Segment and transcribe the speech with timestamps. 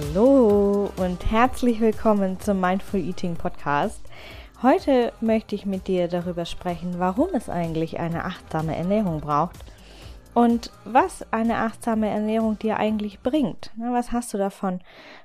[0.00, 4.00] Hallo und herzlich willkommen zum Mindful Eating Podcast.
[4.62, 9.58] Heute möchte ich mit dir darüber sprechen, warum es eigentlich eine achtsame Ernährung braucht
[10.32, 13.72] und was eine achtsame Ernährung dir eigentlich bringt.
[13.76, 14.80] Was hast du davon,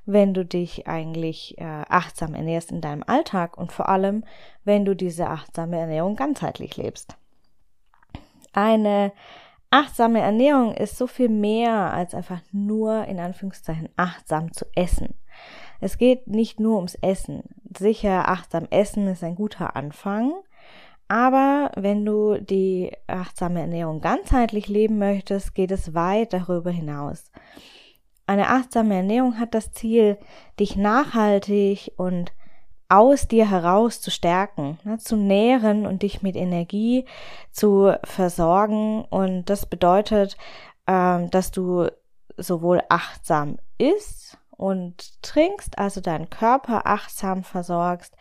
[0.05, 4.26] wenn du dich eigentlich äh, achtsam ernährst in deinem Alltag und vor allem,
[4.65, 7.15] wenn du diese achtsame Ernährung ganzheitlich lebst?
[8.51, 9.13] Eine
[9.75, 15.15] achtsame Ernährung ist so viel mehr als einfach nur in Anführungszeichen achtsam zu essen.
[15.81, 17.43] Es geht nicht nur ums Essen.
[17.77, 20.31] Sicher, achtsam essen ist ein guter Anfang.
[21.09, 27.31] Aber wenn du die achtsame Ernährung ganzheitlich leben möchtest, geht es weit darüber hinaus.
[28.27, 30.18] Eine achtsame Ernährung hat das Ziel,
[30.57, 32.31] dich nachhaltig und
[32.89, 37.05] aus dir heraus zu stärken, ne, zu nähren und dich mit Energie
[37.51, 39.05] zu versorgen.
[39.05, 40.37] Und das bedeutet,
[40.87, 41.87] ähm, dass du
[42.37, 48.15] sowohl achtsam isst und trinkst, also deinen Körper achtsam versorgst,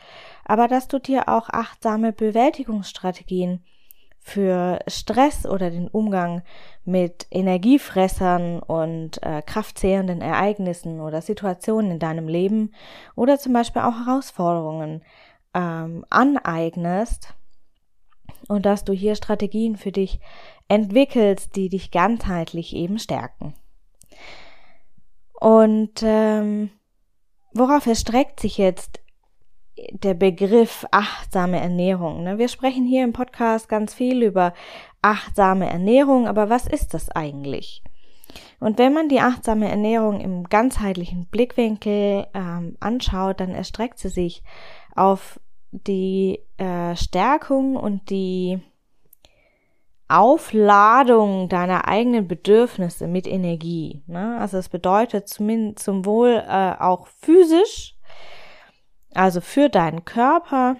[0.45, 3.65] aber dass du dir auch achtsame Bewältigungsstrategien
[4.27, 6.43] für Stress oder den Umgang
[6.87, 12.73] mit Energiefressern und äh, kraftzehrenden Ereignissen oder Situationen in deinem Leben
[13.17, 15.03] oder zum Beispiel auch Herausforderungen
[15.53, 17.35] ähm, aneignest
[18.49, 20.21] und dass du hier Strategien für dich
[20.69, 23.53] entwickelst, die dich ganzheitlich eben stärken.
[25.39, 26.71] Und ähm,
[27.53, 29.04] worauf erstreckt sich jetzt
[29.93, 32.23] der Begriff achtsame Ernährung.
[32.23, 32.39] Ne?
[32.39, 34.55] Wir sprechen hier im Podcast ganz viel über
[35.03, 37.83] achtsame Ernährung, aber was ist das eigentlich?
[38.61, 44.43] Und wenn man die achtsame Ernährung im ganzheitlichen Blickwinkel ähm, anschaut, dann erstreckt sie sich
[44.95, 45.41] auf
[45.71, 48.61] die äh, Stärkung und die
[50.09, 54.03] Aufladung deiner eigenen Bedürfnisse mit Energie.
[54.07, 54.39] Ne?
[54.39, 57.94] Also es bedeutet zumindest zum Wohl äh, auch physisch
[59.15, 60.77] also für deinen Körper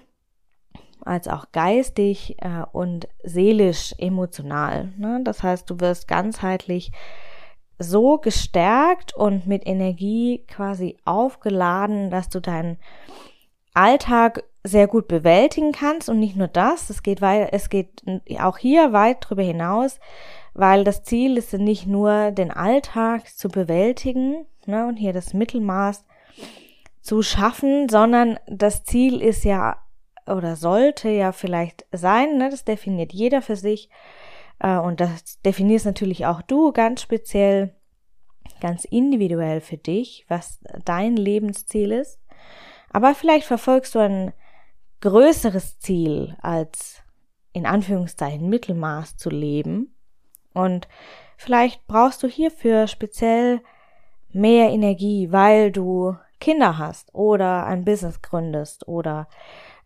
[1.05, 4.93] als auch geistig äh, und seelisch emotional.
[4.97, 5.21] Ne?
[5.23, 6.93] Das heißt, du wirst ganzheitlich
[7.79, 12.79] so gestärkt und mit Energie quasi aufgeladen, dass du deinen
[13.75, 18.03] Alltag sehr gut bewältigen kannst und nicht nur das, es geht weit, es geht
[18.41, 19.99] auch hier weit darüber hinaus,
[20.55, 26.05] weil das Ziel ist nicht nur den Alltag zu bewältigen ne, und hier das Mittelmaß
[27.05, 29.77] zu schaffen, sondern das Ziel ist ja
[30.27, 33.91] oder sollte ja vielleicht sein, ne, das definiert jeder für sich
[34.59, 37.77] äh, und das definierst natürlich auch du ganz speziell,
[38.63, 42.19] ganz individuell für dich, was dein Lebensziel ist.
[42.91, 44.33] Aber vielleicht verfolgst du ein
[45.03, 47.03] größeres Ziel als
[47.53, 49.95] in Anführungszeichen Mittelmaß zu leben
[50.55, 50.89] und
[51.37, 53.61] vielleicht brauchst du hierfür speziell
[54.33, 59.29] mehr Energie, weil du Kinder hast oder ein Business gründest oder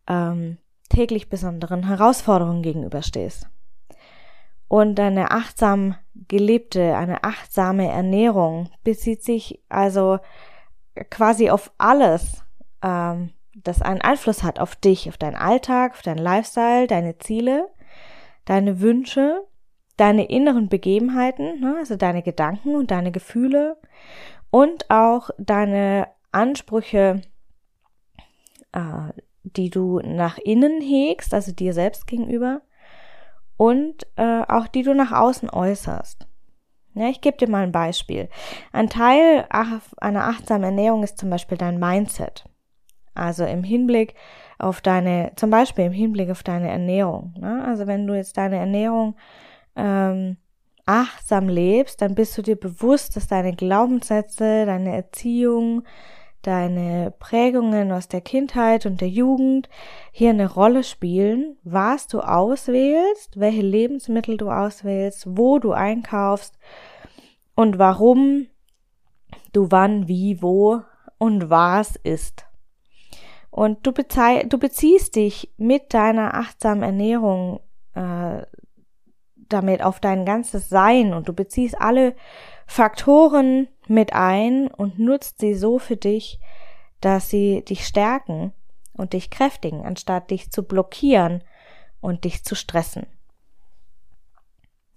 [0.08, 0.58] ähm,
[0.88, 3.48] täglich besonderen Herausforderungen gegenüberstehst.
[4.66, 5.94] Und eine achtsam
[6.26, 10.19] gelebte, eine achtsame Ernährung bezieht sich also
[11.10, 12.44] quasi auf alles,
[12.82, 17.69] ähm, das einen Einfluss hat auf dich, auf deinen Alltag, auf deinen Lifestyle, deine Ziele,
[18.46, 19.46] deine Wünsche,
[19.96, 23.76] deine inneren Begebenheiten, ne, also deine Gedanken und deine Gefühle
[24.50, 27.22] und auch deine Ansprüche,
[28.72, 29.12] äh,
[29.43, 32.62] die du nach innen hegst, also dir selbst gegenüber,
[33.56, 36.27] und äh, auch die du nach außen äußerst.
[36.94, 38.28] Ja, ich gebe dir mal ein Beispiel.
[38.72, 42.44] Ein Teil einer achtsamen Ernährung ist zum Beispiel dein Mindset.
[43.14, 44.14] Also im Hinblick
[44.58, 47.35] auf deine, zum Beispiel im Hinblick auf deine Ernährung.
[47.38, 47.64] Ne?
[47.64, 49.17] Also wenn du jetzt deine Ernährung
[49.76, 50.38] ähm,
[50.87, 55.85] achtsam lebst, dann bist du dir bewusst, dass deine Glaubenssätze, deine Erziehung,
[56.43, 59.69] deine Prägungen aus der Kindheit und der Jugend
[60.12, 66.58] hier eine Rolle spielen, was du auswählst, welche Lebensmittel du auswählst, wo du einkaufst
[67.55, 68.46] und warum
[69.52, 70.82] du wann, wie, wo
[71.19, 72.46] und was isst.
[73.50, 77.61] Und du, du beziehst dich mit deiner achtsamen Ernährung
[77.94, 78.43] äh,
[79.35, 82.14] damit auf dein ganzes Sein und du beziehst alle
[82.67, 86.40] Faktoren mit ein und nutzt sie so für dich,
[87.00, 88.52] dass sie dich stärken
[88.93, 91.43] und dich kräftigen, anstatt dich zu blockieren
[92.00, 93.06] und dich zu stressen.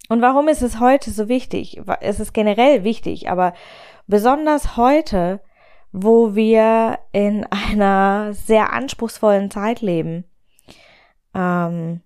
[0.10, 1.82] Und warum ist es heute so wichtig?
[2.02, 3.54] Es ist generell wichtig, aber
[4.08, 5.40] besonders heute,
[5.94, 10.26] wo wir in einer sehr anspruchsvollen Zeit leben,
[11.34, 12.02] ähm,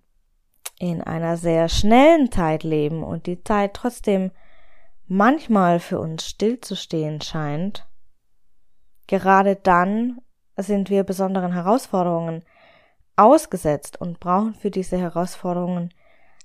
[0.78, 4.30] in einer sehr schnellen Zeit leben und die Zeit trotzdem
[5.06, 7.86] manchmal für uns stillzustehen scheint,
[9.06, 10.20] gerade dann
[10.56, 12.44] sind wir besonderen Herausforderungen
[13.16, 15.92] ausgesetzt und brauchen für diese Herausforderungen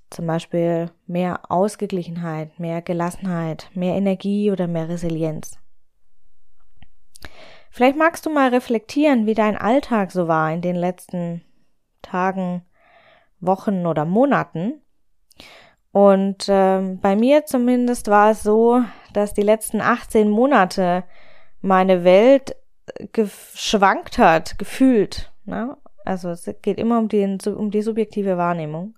[0.10, 5.58] zum Beispiel mehr Ausgeglichenheit, mehr Gelassenheit, mehr Energie oder mehr Resilienz.
[7.70, 11.42] Vielleicht magst du mal reflektieren, wie dein Alltag so war in den letzten
[12.02, 12.66] Tagen,
[13.40, 14.82] Wochen oder Monaten.
[15.92, 18.82] Und ähm, bei mir zumindest war es so,
[19.14, 21.04] dass die letzten 18 Monate
[21.62, 22.56] meine Welt
[23.12, 25.32] geschwankt hat, gefühlt.
[25.46, 25.76] Ne?
[26.06, 28.96] Also es geht immer um die, um die subjektive Wahrnehmung.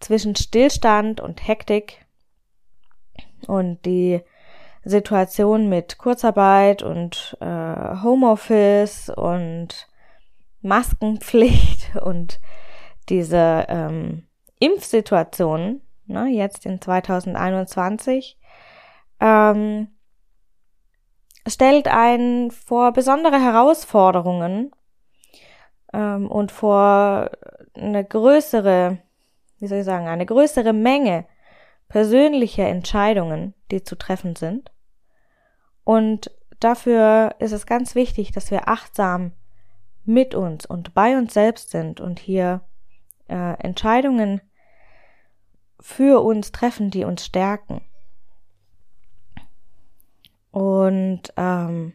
[0.00, 2.06] Zwischen Stillstand und Hektik
[3.46, 4.22] und die
[4.84, 9.88] Situation mit Kurzarbeit und äh, Homeoffice und
[10.62, 12.40] Maskenpflicht und
[13.08, 14.27] diese ähm,
[14.58, 18.38] Impfsituation, ne, jetzt in 2021,
[19.20, 19.88] ähm,
[21.46, 24.72] stellt einen vor besondere Herausforderungen
[25.92, 27.30] ähm, und vor
[27.74, 28.98] eine größere,
[29.58, 31.24] wie soll ich sagen, eine größere Menge
[31.88, 34.70] persönlicher Entscheidungen, die zu treffen sind.
[35.84, 39.32] Und dafür ist es ganz wichtig, dass wir achtsam
[40.04, 42.62] mit uns und bei uns selbst sind und hier
[43.28, 44.40] äh, Entscheidungen
[45.80, 47.80] für uns treffen, die uns stärken.
[50.50, 51.92] Und ähm,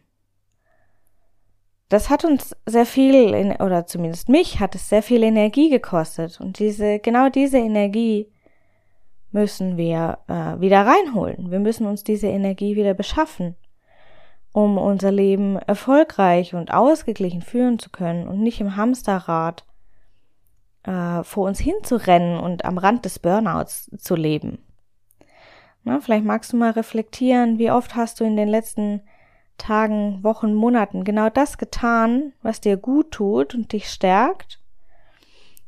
[1.88, 6.40] das hat uns sehr viel, in, oder zumindest mich hat es sehr viel Energie gekostet.
[6.40, 8.32] Und diese, genau diese Energie
[9.30, 11.50] müssen wir äh, wieder reinholen.
[11.50, 13.56] Wir müssen uns diese Energie wieder beschaffen,
[14.52, 19.64] um unser Leben erfolgreich und ausgeglichen führen zu können und nicht im Hamsterrad
[20.84, 24.58] äh, vor uns hinzurennen und am Rand des Burnouts zu leben.
[25.82, 29.02] Na, vielleicht magst du mal reflektieren, wie oft hast du in den letzten
[29.58, 34.60] Tagen, Wochen, Monaten genau das getan, was dir gut tut und dich stärkt?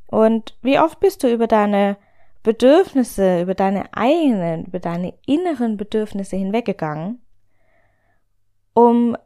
[0.07, 1.97] Und wie oft bist du über deine
[2.43, 7.21] Bedürfnisse, über deine eigenen, über deine inneren Bedürfnisse hinweggegangen,
[8.73, 9.17] um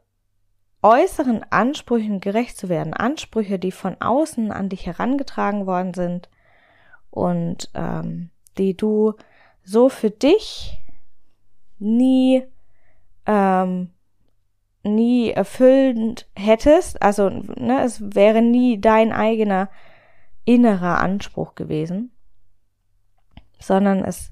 [0.83, 6.29] äußeren Ansprüchen gerecht zu werden, Ansprüche, die von außen an dich herangetragen worden sind
[7.11, 9.13] und ähm, die du
[9.63, 10.79] so für dich
[11.77, 12.43] nie,
[13.25, 13.91] ähm,
[14.83, 19.69] nie erfüllend hättest, also ne, es wäre nie dein eigener
[20.45, 22.11] innerer Anspruch gewesen,
[23.59, 24.31] sondern es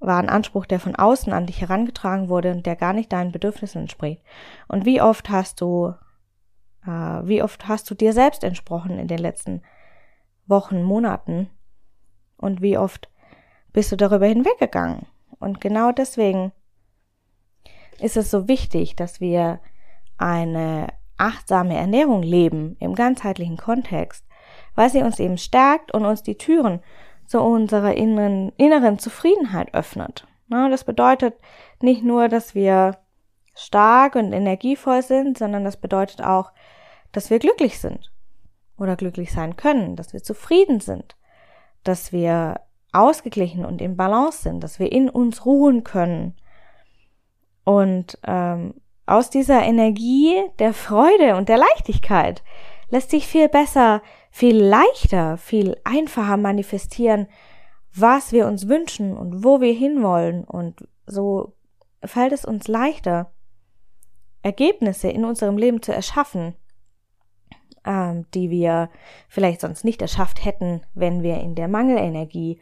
[0.00, 3.32] war ein Anspruch, der von außen an dich herangetragen wurde und der gar nicht deinen
[3.32, 4.22] Bedürfnissen entspricht.
[4.66, 5.94] Und wie oft hast du,
[6.86, 9.62] äh, wie oft hast du dir selbst entsprochen in den letzten
[10.46, 11.50] Wochen, Monaten?
[12.38, 13.10] Und wie oft
[13.72, 15.06] bist du darüber hinweggegangen?
[15.38, 16.52] Und genau deswegen
[17.98, 19.60] ist es so wichtig, dass wir
[20.16, 24.24] eine achtsame Ernährung leben im ganzheitlichen Kontext,
[24.74, 26.80] weil sie uns eben stärkt und uns die Türen
[27.30, 30.26] zu unserer inneren, inneren Zufriedenheit öffnet.
[30.48, 31.34] das bedeutet
[31.80, 32.98] nicht nur, dass wir
[33.54, 36.50] stark und energievoll sind, sondern das bedeutet auch,
[37.12, 38.10] dass wir glücklich sind
[38.78, 41.16] oder glücklich sein können, dass wir zufrieden sind,
[41.84, 42.60] dass wir
[42.92, 46.34] ausgeglichen und im Balance sind, dass wir in uns ruhen können,
[47.64, 48.74] und ähm,
[49.06, 52.42] aus dieser Energie der Freude und der Leichtigkeit
[52.90, 57.26] lässt sich viel besser, viel leichter, viel einfacher manifestieren,
[57.94, 60.44] was wir uns wünschen und wo wir hinwollen.
[60.44, 61.54] Und so
[62.04, 63.32] fällt es uns leichter,
[64.42, 66.54] Ergebnisse in unserem Leben zu erschaffen,
[67.84, 68.90] ähm, die wir
[69.28, 72.60] vielleicht sonst nicht erschafft hätten, wenn wir in der Mangelenergie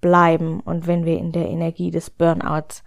[0.00, 2.82] bleiben und wenn wir in der Energie des Burnouts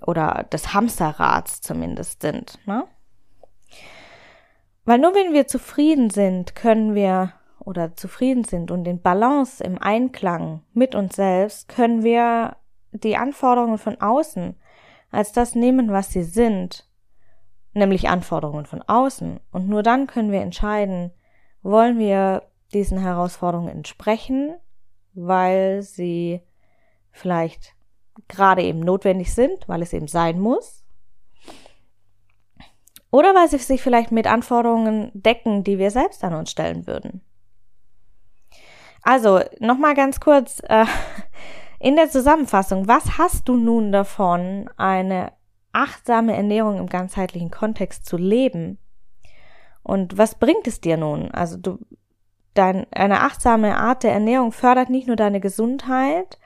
[0.00, 2.58] oder des Hamsterrads zumindest sind.
[2.66, 2.84] Ne?
[4.84, 9.80] Weil nur wenn wir zufrieden sind, können wir oder zufrieden sind und in Balance, im
[9.80, 12.56] Einklang mit uns selbst, können wir
[12.92, 14.56] die Anforderungen von außen
[15.10, 16.88] als das nehmen, was sie sind,
[17.72, 19.40] nämlich Anforderungen von außen.
[19.52, 21.12] Und nur dann können wir entscheiden,
[21.62, 22.42] wollen wir
[22.74, 24.54] diesen Herausforderungen entsprechen,
[25.14, 26.42] weil sie
[27.10, 27.74] vielleicht
[28.28, 30.83] gerade eben notwendig sind, weil es eben sein muss?
[33.14, 37.20] Oder weil sie sich vielleicht mit Anforderungen decken, die wir selbst an uns stellen würden.
[39.04, 40.84] Also, nochmal ganz kurz äh,
[41.78, 42.88] in der Zusammenfassung.
[42.88, 45.30] Was hast du nun davon, eine
[45.70, 48.78] achtsame Ernährung im ganzheitlichen Kontext zu leben?
[49.84, 51.30] Und was bringt es dir nun?
[51.30, 51.78] Also, du,
[52.54, 56.40] dein, eine achtsame Art der Ernährung fördert nicht nur deine Gesundheit,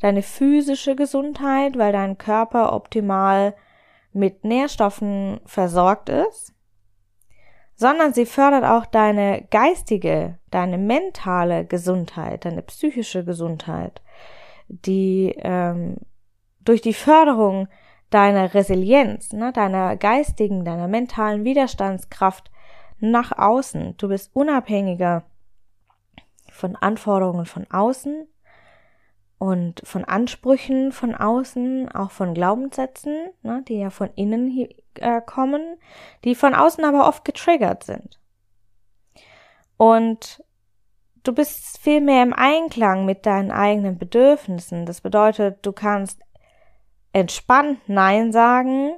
[0.00, 3.54] deine physische Gesundheit, weil dein Körper optimal
[4.12, 6.54] mit Nährstoffen versorgt ist,
[7.74, 14.02] sondern sie fördert auch deine geistige, deine mentale Gesundheit, deine psychische Gesundheit,
[14.68, 15.96] die ähm,
[16.64, 17.68] durch die Förderung
[18.10, 22.50] deiner Resilienz, ne, deiner geistigen, deiner mentalen Widerstandskraft
[22.98, 23.96] nach außen.
[23.96, 25.24] Du bist unabhängiger
[26.50, 28.26] von Anforderungen von außen
[29.38, 35.76] und von Ansprüchen von außen, auch von Glaubenssätzen, ne, die ja von innen äh, kommen,
[36.24, 38.18] die von außen aber oft getriggert sind.
[39.76, 40.42] Und
[41.22, 44.86] du bist viel mehr im Einklang mit deinen eigenen Bedürfnissen.
[44.86, 46.20] Das bedeutet, du kannst
[47.12, 48.92] entspannt Nein sagen,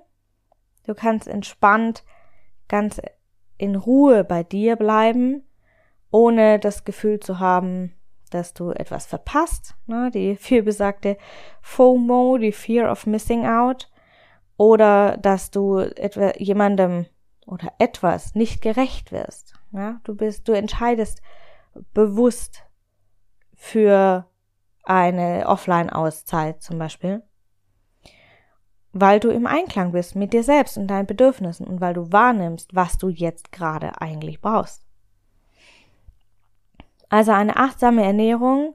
[0.87, 2.03] du kannst entspannt
[2.67, 3.01] ganz
[3.59, 5.47] in Ruhe bei dir bleiben,
[6.11, 7.95] ohne das Gefühl zu haben,
[8.31, 10.11] dass du etwas verpasst, ne?
[10.13, 11.17] die vielbesagte
[11.63, 13.91] FOMO, die Fear of Missing Out,
[14.57, 17.07] oder dass du etwa jemandem
[17.47, 19.55] oder etwas nicht gerecht wirst.
[19.73, 20.01] Ja?
[20.05, 21.23] Du bist, du entscheidest
[21.95, 22.65] bewusst
[23.55, 24.27] für
[24.85, 27.23] eine Offline-Auszeit zum Beispiel,
[28.93, 32.75] weil du im Einklang bist mit dir selbst und deinen Bedürfnissen und weil du wahrnimmst,
[32.75, 34.90] was du jetzt gerade eigentlich brauchst.
[37.11, 38.75] Also eine achtsame Ernährung,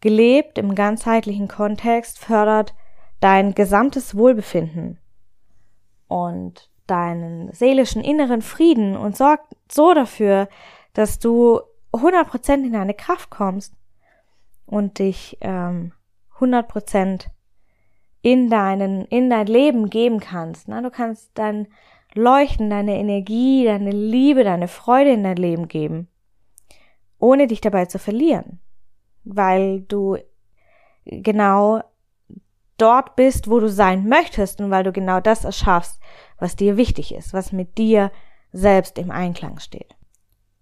[0.00, 2.74] gelebt im ganzheitlichen Kontext, fördert
[3.20, 4.98] dein gesamtes Wohlbefinden
[6.08, 10.48] und deinen seelischen inneren Frieden und sorgt so dafür,
[10.94, 11.60] dass du
[11.92, 13.74] 100% in deine Kraft kommst
[14.66, 15.92] und dich ähm,
[16.38, 17.26] 100%
[18.22, 20.66] in deinen in dein Leben geben kannst.
[20.66, 21.68] Na, du kannst dein
[22.14, 26.08] Leuchten, deine Energie, deine Liebe, deine Freude in dein Leben geben
[27.20, 28.60] ohne dich dabei zu verlieren,
[29.24, 30.16] weil du
[31.04, 31.82] genau
[32.76, 36.00] dort bist, wo du sein möchtest und weil du genau das erschaffst,
[36.38, 38.10] was dir wichtig ist, was mit dir
[38.52, 39.94] selbst im Einklang steht.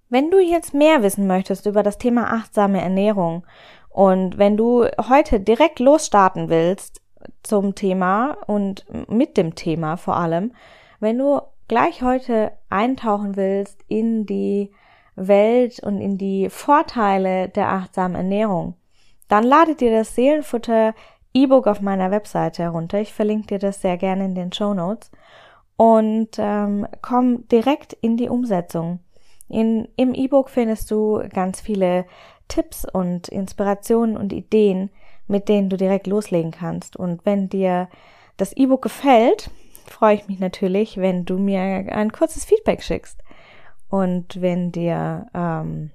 [0.09, 3.47] Wenn du jetzt mehr wissen möchtest über das Thema achtsame Ernährung
[3.89, 7.03] und wenn du heute direkt losstarten willst
[7.43, 10.55] zum Thema und mit dem Thema vor allem,
[11.01, 14.73] wenn du gleich heute eintauchen willst in die
[15.27, 18.75] Welt und in die Vorteile der achtsamen Ernährung,
[19.29, 20.95] dann lade dir das Seelenfutter
[21.35, 23.01] E-Book auf meiner Webseite herunter.
[23.01, 25.11] Ich verlinke dir das sehr gerne in den Show Notes
[25.77, 29.01] und ähm, komm direkt in die Umsetzung.
[29.49, 32.07] In, Im E-Book findest du ganz viele
[32.49, 34.91] Tipps und Inspirationen und Ideen,
[35.27, 36.97] mit denen du direkt loslegen kannst.
[36.97, 37.89] Und wenn dir
[38.37, 39.51] das E-Book gefällt,
[39.87, 43.23] freue ich mich natürlich, wenn du mir ein kurzes Feedback schickst.
[43.89, 45.91] Und wenn dir ähm,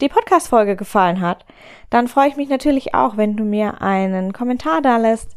[0.00, 1.44] die Podcast-Folge gefallen hat,
[1.90, 5.36] dann freue ich mich natürlich auch, wenn du mir einen Kommentar da lässt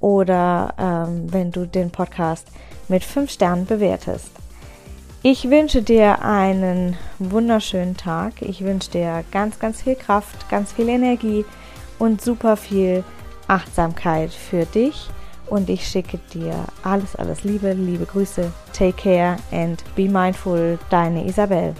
[0.00, 2.48] oder ähm, wenn du den Podcast
[2.88, 4.30] mit fünf Sternen bewertest.
[5.22, 8.42] Ich wünsche dir einen wunderschönen Tag.
[8.42, 11.44] Ich wünsche dir ganz, ganz viel Kraft, ganz viel Energie
[11.98, 13.02] und super viel
[13.48, 15.08] Achtsamkeit für dich
[15.48, 18.50] und ich schicke dir alles, alles Liebe, liebe Grüße.
[18.72, 21.74] Take care and be mindful, deine Isabel.